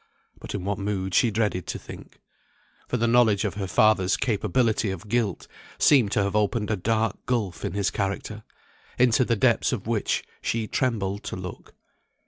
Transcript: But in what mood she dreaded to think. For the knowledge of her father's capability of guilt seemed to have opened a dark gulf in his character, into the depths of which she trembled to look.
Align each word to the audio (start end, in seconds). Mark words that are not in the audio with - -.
But 0.39 0.55
in 0.55 0.63
what 0.65 0.79
mood 0.79 1.13
she 1.13 1.29
dreaded 1.29 1.67
to 1.67 1.77
think. 1.77 2.21
For 2.87 2.97
the 2.97 3.05
knowledge 3.07 3.45
of 3.45 3.53
her 3.53 3.67
father's 3.67 4.17
capability 4.17 4.89
of 4.89 5.07
guilt 5.07 5.47
seemed 5.77 6.11
to 6.13 6.23
have 6.23 6.35
opened 6.35 6.71
a 6.71 6.75
dark 6.75 7.23
gulf 7.27 7.63
in 7.63 7.73
his 7.73 7.91
character, 7.91 8.41
into 8.97 9.23
the 9.23 9.35
depths 9.35 9.71
of 9.71 9.85
which 9.85 10.23
she 10.41 10.65
trembled 10.67 11.21
to 11.25 11.35
look. 11.35 11.75